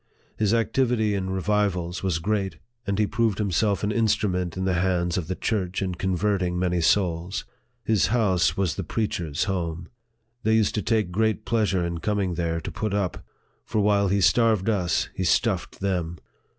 His 0.35 0.51
activity 0.51 1.13
in 1.13 1.29
revivals 1.29 2.01
was 2.01 2.17
great, 2.17 2.57
and 2.87 2.97
he 2.97 3.05
proved 3.05 3.37
himself 3.37 3.83
an 3.83 3.91
instrument 3.91 4.57
in 4.57 4.65
the 4.65 4.73
hands 4.73 5.15
of 5.15 5.27
the 5.27 5.35
church 5.35 5.79
in 5.79 5.93
converting 5.93 6.57
many 6.57 6.81
souls. 6.81 7.45
His 7.83 8.07
house 8.07 8.57
was 8.57 8.77
the 8.77 8.83
preachers' 8.83 9.43
home. 9.43 9.89
They 10.41 10.55
used 10.55 10.73
to 10.73 10.81
take 10.81 11.11
great 11.11 11.45
pleasure 11.45 11.85
in 11.85 11.99
coming 11.99 12.33
there 12.33 12.59
to 12.61 12.71
put 12.71 12.95
up; 12.95 13.23
for 13.63 13.79
while 13.79 14.07
he 14.07 14.21
starved 14.21 14.69
us, 14.69 15.07
he 15.13 15.23
stuffed 15.23 15.81
them. 15.81 16.17